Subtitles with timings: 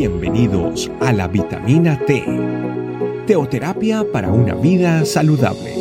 [0.00, 2.24] Bienvenidos a la vitamina T,
[3.26, 5.74] teoterapia para una vida saludable.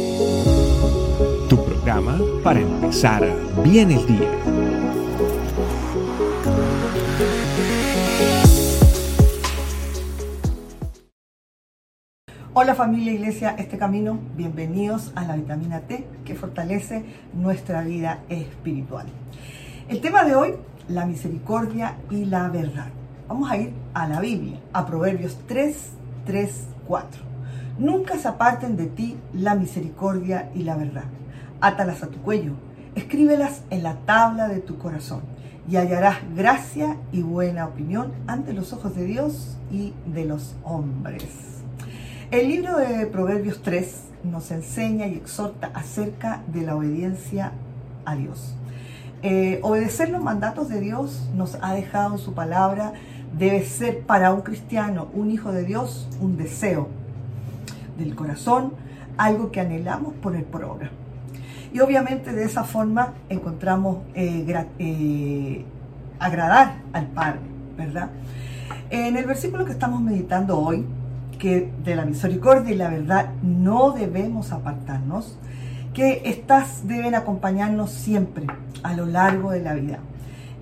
[1.47, 3.25] Tu programa para empezar
[3.63, 4.29] bien el día.
[12.53, 19.05] Hola familia Iglesia, este camino, bienvenidos a la vitamina T que fortalece nuestra vida espiritual.
[19.87, 20.55] El tema de hoy,
[20.89, 22.98] la misericordia y la verdad.
[23.29, 25.77] Vamos a ir a la Biblia, a Proverbios 3,
[26.25, 27.21] 3, 4.
[27.77, 31.03] Nunca se aparten de ti la misericordia y la verdad.
[31.61, 32.53] Átalas a tu cuello,
[32.95, 35.21] escríbelas en la tabla de tu corazón
[35.69, 41.27] y hallarás gracia y buena opinión ante los ojos de Dios y de los hombres.
[42.31, 47.51] El libro de Proverbios 3 nos enseña y exhorta acerca de la obediencia
[48.05, 48.55] a Dios.
[49.21, 52.93] Eh, obedecer los mandatos de Dios nos ha dejado su palabra
[53.39, 56.89] debe ser para un cristiano, un hijo de Dios, un deseo
[57.97, 58.73] del corazón,
[59.17, 60.91] algo que anhelamos poner por obra.
[61.73, 65.65] Y obviamente de esa forma encontramos eh, eh,
[66.19, 67.39] agradar al Padre,
[67.77, 68.09] ¿verdad?
[68.89, 70.85] En el versículo que estamos meditando hoy,
[71.37, 75.37] que de la misericordia y la verdad no debemos apartarnos,
[75.93, 78.47] que estas deben acompañarnos siempre
[78.83, 79.99] a lo largo de la vida.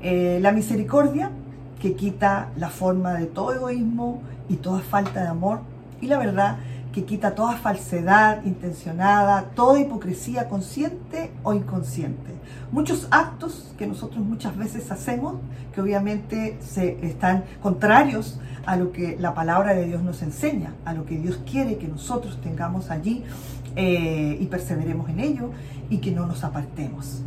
[0.02, 1.32] Eh, la misericordia
[1.80, 5.62] que quita la forma de todo egoísmo y toda falta de amor,
[6.02, 6.58] y la verdad
[6.92, 12.32] que quita toda falsedad intencionada, toda hipocresía consciente o inconsciente.
[12.72, 15.36] Muchos actos que nosotros muchas veces hacemos,
[15.76, 20.94] que obviamente se están contrarios a lo que la palabra de Dios nos enseña, a
[20.94, 23.24] lo que Dios quiere que nosotros tengamos allí
[23.76, 25.52] eh, y perseveremos en ello
[25.92, 27.22] y que no nos apartemos.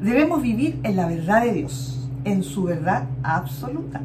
[0.00, 1.95] Debemos vivir en la verdad de Dios
[2.26, 4.02] en su verdad absoluta.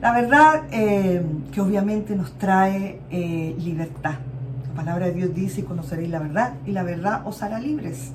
[0.00, 4.16] La verdad eh, que obviamente nos trae eh, libertad.
[4.68, 8.12] La palabra de Dios dice, conoceréis la verdad, y la verdad os hará libres.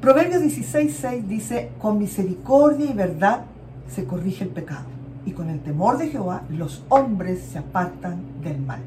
[0.00, 3.44] Proverbios 16.6 dice, con misericordia y verdad
[3.88, 4.86] se corrige el pecado,
[5.24, 8.80] y con el temor de Jehová los hombres se apartan del mal.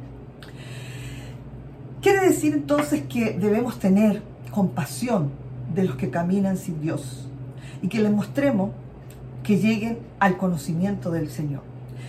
[2.02, 5.32] Quiere decir entonces que debemos tener compasión
[5.74, 7.28] de los que caminan sin Dios
[7.82, 8.72] y que les mostremos
[9.48, 11.62] que lleguen al conocimiento del Señor.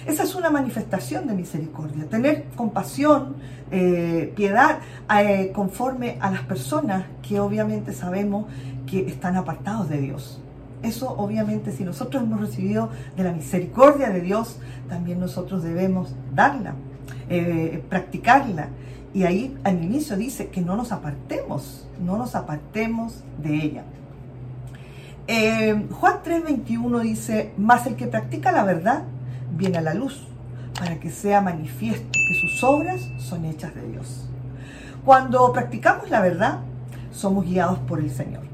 [0.06, 3.37] Esa es una manifestación de misericordia, tener compasión,
[3.71, 4.81] eh, piedad
[5.16, 8.47] eh, conforme a las personas que obviamente sabemos
[8.91, 10.41] que están apartados de Dios.
[10.82, 16.75] Eso obviamente si nosotros hemos recibido de la misericordia de Dios, también nosotros debemos darla,
[17.28, 18.66] eh, practicarla.
[19.15, 23.84] Y ahí al inicio dice que no nos apartemos, no nos apartemos de ella.
[25.31, 29.03] Eh, Juan 3:21 dice, mas el que practica la verdad
[29.55, 30.27] viene a la luz
[30.78, 34.27] para que sea manifiesto que sus obras son hechas de Dios.
[35.05, 36.61] Cuando practicamos la verdad,
[37.12, 38.44] somos guiados por el Señor.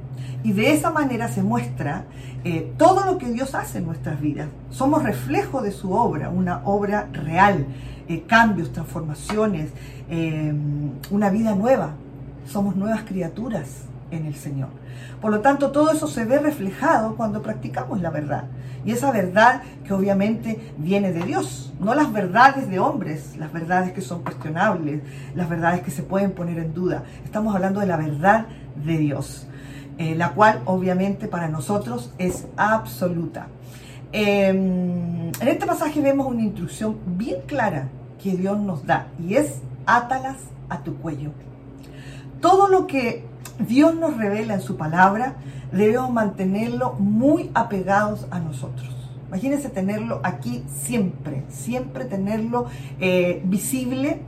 [0.43, 2.07] Y de esa manera se muestra
[2.43, 4.49] eh, todo lo que Dios hace en nuestras vidas.
[4.71, 7.67] Somos reflejo de su obra, una obra real,
[8.09, 9.71] eh, cambios, transformaciones,
[11.11, 11.95] una vida nueva.
[12.47, 14.69] Somos nuevas criaturas en el Señor.
[15.21, 18.45] Por lo tanto, todo eso se ve reflejado cuando practicamos la verdad.
[18.85, 23.93] Y esa verdad que obviamente viene de Dios, no las verdades de hombres, las verdades
[23.93, 25.03] que son cuestionables,
[25.35, 27.05] las verdades que se pueden poner en duda.
[27.25, 28.47] Estamos hablando de la verdad
[28.85, 29.47] de Dios,
[29.97, 33.49] eh, la cual obviamente para nosotros es absoluta.
[34.13, 37.89] Em, en este pasaje vemos una instrucción bien clara
[38.23, 40.37] que Dios nos da y es átalas
[40.69, 41.31] a tu cuello.
[42.41, 43.25] Todo lo que
[43.59, 45.35] Dios nos revela en su palabra,
[45.73, 48.91] debemos mantenerlo muy apegados a nosotros.
[49.29, 52.67] Imagínense tenerlo aquí siempre, siempre tenerlo
[53.01, 54.21] eh, visible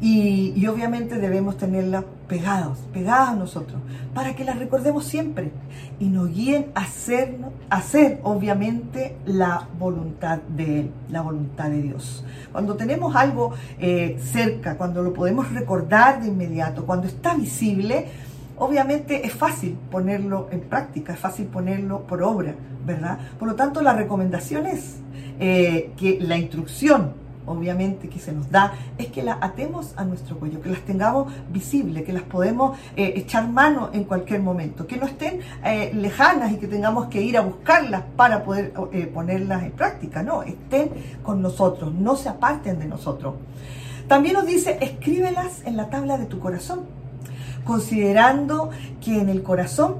[0.00, 3.80] y, obviamente debemos tenerla pegados, pegadas a nosotros,
[4.14, 5.52] para que la recordemos siempre
[5.98, 7.38] y nos guíen a hacer,
[7.70, 12.24] hacer obviamente la voluntad de Él, la voluntad de Dios.
[12.52, 18.06] Cuando tenemos algo eh, cerca, cuando lo podemos recordar de inmediato, cuando está visible,
[18.58, 22.54] obviamente es fácil ponerlo en práctica, es fácil ponerlo por obra,
[22.84, 23.18] ¿verdad?
[23.38, 24.96] Por lo tanto, la recomendación es
[25.38, 27.12] eh, que la instrucción,
[27.44, 31.32] obviamente, que se nos da, es que las atemos a nuestro cuello, que las tengamos
[31.50, 36.52] visibles, que las podemos eh, echar mano en cualquier momento, que no estén eh, lejanas
[36.52, 38.72] y que tengamos que ir a buscarlas para poder
[39.12, 40.90] ponerlas en práctica, no, estén
[41.22, 43.34] con nosotros, no se aparten de nosotros.
[44.08, 47.05] También nos dice, escríbelas en la tabla de tu corazón
[47.66, 48.70] considerando
[49.04, 49.96] que en el corazón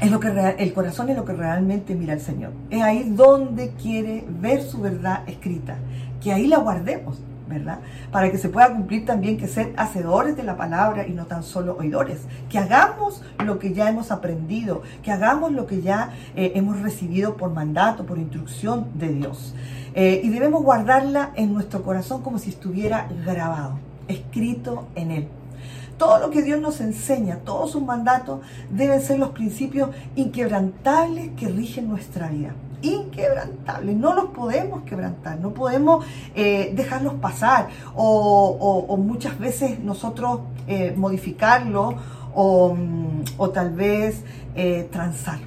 [0.00, 2.52] es lo que el corazón es lo que realmente mira al Señor.
[2.70, 5.76] Es ahí donde quiere ver su verdad escrita.
[6.22, 7.18] que ahí la guardemos,
[7.48, 7.80] ¿verdad?
[8.12, 11.42] Para que se pueda cumplir también que ser hacedores de la palabra y no tan
[11.42, 12.20] solo oidores.
[12.50, 17.36] Que hagamos lo que ya hemos aprendido, que hagamos lo que ya eh, hemos recibido
[17.36, 19.54] por mandato, por instrucción de Dios.
[19.94, 23.78] Eh, y debemos guardarla en nuestro corazón como si estuviera grabado,
[24.08, 25.28] escrito en él.
[26.00, 31.46] Todo lo que Dios nos enseña, todos sus mandatos, deben ser los principios inquebrantables que
[31.48, 32.54] rigen nuestra vida.
[32.80, 40.94] Inquebrantables, no los podemos quebrantar, no podemos eh, dejarlos pasar o, muchas veces nosotros eh,
[40.96, 41.96] modificarlo
[42.34, 44.22] o, mm, tal vez
[44.54, 45.40] eh, transar.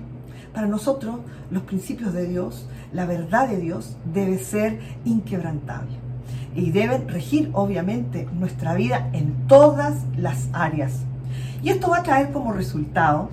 [0.54, 1.16] Para nosotros
[1.50, 6.13] los principios de Dios, la verdad de Dios debe ser inquebrantable
[6.56, 11.00] y deben regir obviamente nuestra vida en todas las áreas.
[11.64, 13.30] Y esto va a traer como resultado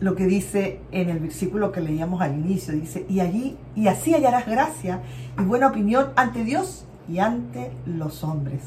[0.00, 4.12] lo que dice en el versículo que leíamos al inicio, dice, y allí, y así
[4.12, 5.00] hallarás gracia
[5.38, 8.62] y buena opinión ante Dios y ante los hombres.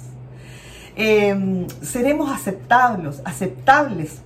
[0.95, 4.21] Em, seremos aceptables, aceptables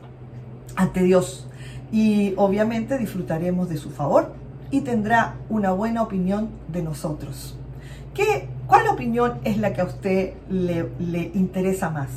[0.75, 1.47] ante Dios
[1.91, 4.33] y obviamente disfrutaremos de su favor
[4.69, 7.57] y tendrá una buena opinión de nosotros.
[8.13, 12.09] ¿Qué, ¿Cuál opinión es la que a usted le, le interesa más?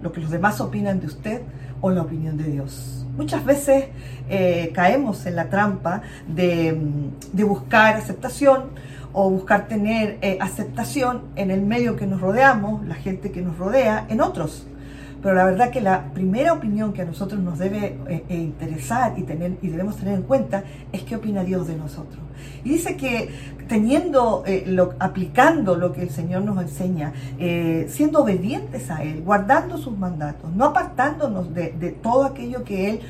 [0.00, 1.42] ¿Lo que los demás opinan de usted
[1.82, 3.04] o la opinión de Dios?
[3.18, 3.84] Muchas veces
[4.30, 6.74] eh, caemos en la trampa de,
[7.44, 8.70] buscar aceptación
[9.12, 13.58] o buscar tener eh, aceptación en el medio que nos rodeamos, la gente que nos
[13.58, 14.66] rodea, en otros.
[15.22, 19.22] Pero la verdad que la primera opinión que a nosotros nos debe eh, interesar y,
[19.22, 22.18] tener, y debemos tener en cuenta es qué opina Dios de nosotros.
[22.64, 23.30] Y dice que
[23.68, 27.12] teniendo, lo, aplicando lo que el Señor nos enseña,
[27.88, 33.00] siendo obedientes a Él, guardando sus mandatos, no apartándonos de, todo aquello que Él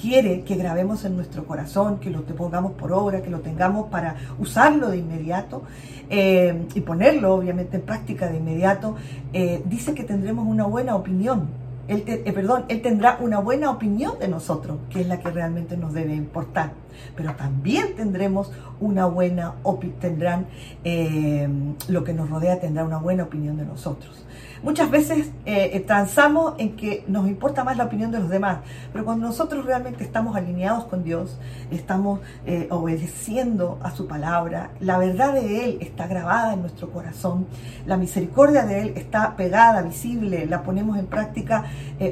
[0.00, 4.16] quiere que grabemos en nuestro corazón, que lo pongamos por obra, que lo tengamos para
[4.38, 5.62] usarlo de inmediato
[6.08, 8.96] eh, y ponerlo obviamente en práctica de inmediato,
[9.32, 11.48] eh, dice que tendremos una buena opinión.
[11.90, 15.76] Él eh, perdón, Él tendrá una buena opinión de nosotros, que es la que realmente
[15.76, 16.72] nos debe importar.
[17.16, 19.54] Pero también tendremos una buena
[20.00, 20.46] tendrán
[21.88, 24.24] lo que nos rodea tendrá una buena opinión de nosotros.
[24.62, 28.58] Muchas veces eh, eh, transamos en que nos importa más la opinión de los demás,
[28.92, 31.38] pero cuando nosotros realmente estamos alineados con Dios,
[31.70, 37.46] estamos eh, obedeciendo a su palabra, la verdad de Él está grabada en nuestro corazón,
[37.86, 41.64] la misericordia de Él está pegada, visible, la ponemos en práctica,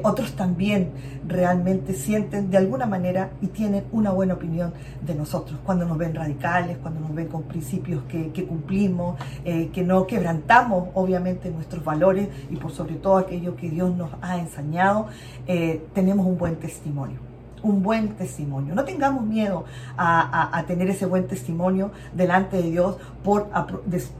[0.03, 0.91] otros también
[1.27, 4.73] realmente sienten de alguna manera y tienen una buena opinión
[5.03, 10.07] de nosotros, cuando nos ven radicales, cuando nos ven con principios que, cumplimos, que no
[10.07, 15.07] quebrantamos obviamente nuestros valores, y por sobre todo aquello que Dios nos ha enseñado,
[15.47, 17.28] eh, tenemos un buen testimonio
[17.63, 18.75] un buen testimonio.
[18.75, 19.65] No tengamos miedo
[19.97, 23.49] a, tener ese buen testimonio delante de Dios por,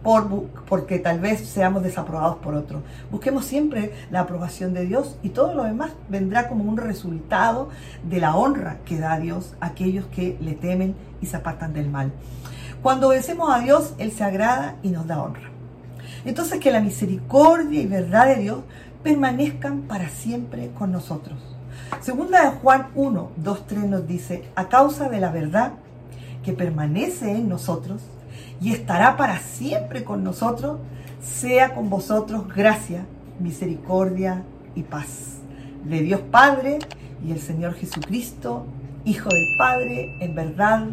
[0.03, 2.83] por, porque tal vez seamos desaprobados por otros.
[3.11, 7.69] Busquemos siempre la aprobación de Dios y todo lo demás vendrá como un resultado
[8.09, 11.91] de la honra que da Dios a aquellos que le temen y se apartan del
[11.91, 12.13] mal.
[12.83, 15.51] Cuando obedecemos a Dios, Él se agrada y nos da honra.
[16.25, 18.61] Entonces que la misericordia y verdad de Dios
[19.03, 21.58] permanezcan para siempre con nosotros.
[22.01, 25.73] Segunda de Juan 1, 2, 3 nos dice, a causa de la verdad
[26.45, 28.03] que permanece en nosotros
[28.61, 30.79] y estará para siempre con nosotros,
[31.21, 33.05] sea con vosotros gracia,
[33.41, 35.39] misericordia y paz.
[35.85, 36.79] De Dios Padre
[37.27, 38.67] y el Señor Jesucristo,
[39.05, 40.87] Hijo del Padre, en verdad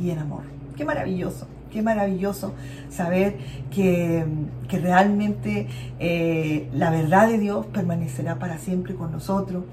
[0.00, 0.42] y en amor.
[0.76, 1.46] Qué maravilloso.
[1.72, 2.52] Qué maravilloso
[2.90, 3.38] saber
[3.70, 4.26] que,
[4.68, 9.64] realmente eh, la verdad de Dios permanecerá para siempre con nosotros,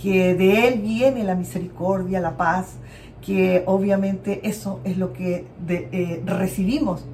[0.00, 2.76] que de Él viene la misericordia, la paz,
[3.20, 7.04] que obviamente eso es lo que eh, recibimos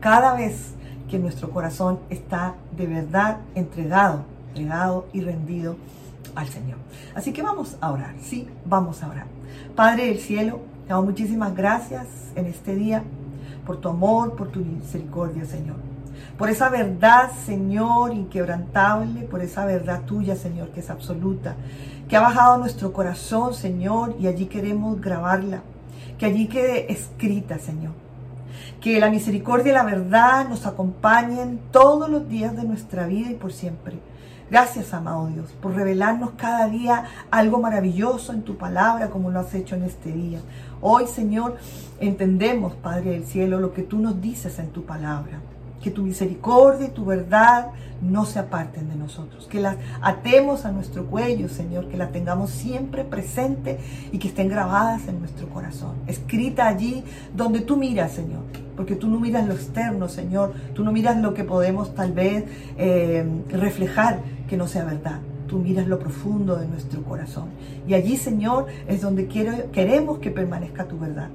[0.00, 0.74] cada vez
[1.10, 5.76] que nuestro corazón está de verdad entregado, entregado y rendido
[6.34, 6.78] al Señor.
[7.14, 9.26] Así que vamos a orar, sí, vamos a orar.
[9.74, 13.02] Padre del cielo, te damos muchísimas gracias en este día
[13.66, 15.76] por tu amor, por tu misericordia, Señor.
[16.38, 21.54] Por esa verdad, Señor, inquebrantable, por esa verdad tuya, Señor, que es absoluta,
[22.08, 25.62] que ha bajado a nuestro corazón, Señor, y allí queremos grabarla,
[26.18, 27.92] que allí quede escrita, Señor.
[28.80, 33.34] Que la misericordia y la verdad nos acompañen todos los días de nuestra vida y
[33.34, 33.98] por siempre.
[34.50, 39.54] Gracias, amado Dios, por revelarnos cada día algo maravilloso en tu palabra como lo has
[39.54, 40.40] hecho en este día.
[40.84, 41.58] Hoy, Señor,
[42.00, 45.40] entendemos, Padre del Cielo, lo que tú nos dices en tu palabra.
[45.80, 50.70] que tu misericordia y tu verdad no se aparten de nosotros, que las atemos a
[50.70, 53.80] nuestro cuello, Señor, que las tengamos siempre presente
[54.12, 57.02] y que estén grabadas en nuestro corazón, escrita allí
[57.34, 58.42] donde tú miras, Señor,
[58.76, 62.44] porque tú no miras lo externo, Señor, tú no miras lo que podemos tal vez
[62.78, 65.18] eh, reflejar que no sea verdad.
[65.52, 67.50] Tú miras lo profundo de nuestro corazón.
[67.86, 71.28] Y allí, Señor, es donde quiero, queremos que permanezca tu verdad.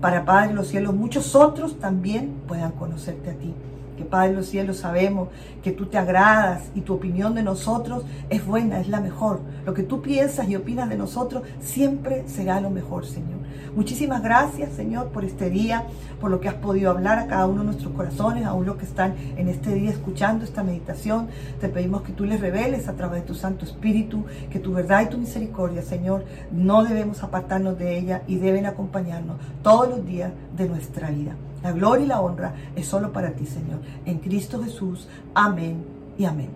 [0.00, 3.52] Para Padre los cielos, muchos otros también puedan conocerte a ti
[3.96, 5.30] que Padre los cielos sabemos
[5.64, 9.40] que tú te agradas y tu opinión de nosotros es buena, es la mejor.
[9.64, 13.35] Lo que tú piensas y opinas de nosotros siempre será lo mejor, Señor.
[13.74, 15.84] Muchísimas gracias, Señor, por este día,
[16.20, 18.84] por lo que has podido hablar a cada uno de nuestros corazones, a los que
[18.84, 21.28] están en este día escuchando esta meditación.
[21.60, 25.02] Te pedimos que tú les reveles a través de tu Santo Espíritu que tu verdad
[25.02, 30.32] y tu misericordia, Señor, no debemos apartarnos de ella y deben acompañarnos todos los días
[30.56, 31.36] de nuestra vida.
[31.62, 33.80] La gloria y la honra es solo para ti, Señor.
[34.04, 35.08] En Cristo Jesús.
[35.34, 35.84] Amén
[36.18, 36.50] y amén.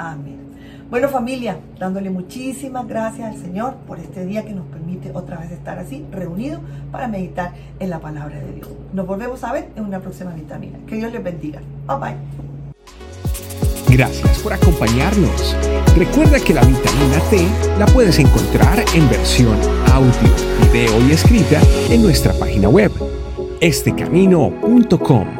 [0.00, 0.38] Amén.
[0.88, 5.52] Bueno familia, dándole muchísimas gracias al Señor por este día que nos permite otra vez
[5.52, 8.68] estar así, reunidos para meditar en la palabra de Dios.
[8.94, 10.78] Nos volvemos a ver en una próxima vitamina.
[10.86, 11.60] Que Dios les bendiga.
[11.86, 12.16] Bye bye.
[13.94, 15.54] Gracias por acompañarnos.
[15.96, 17.46] Recuerda que la vitamina T
[17.78, 19.58] la puedes encontrar en versión
[19.92, 20.12] audio,
[20.62, 22.90] video y escrita en nuestra página web
[23.60, 25.39] estecamino.com.